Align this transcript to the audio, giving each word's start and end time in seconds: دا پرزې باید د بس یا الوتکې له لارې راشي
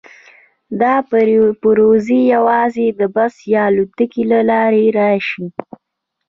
دا 0.81 0.95
پرزې 1.63 2.21
باید 2.45 2.75
د 2.99 3.01
بس 3.15 3.33
یا 3.53 3.63
الوتکې 3.69 4.23
له 4.31 4.39
لارې 4.49 4.85
راشي 4.99 5.45